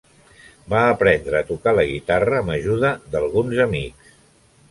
[0.73, 4.11] Va aprendre a tocar la guitarra amb ajuda d'alguns amics.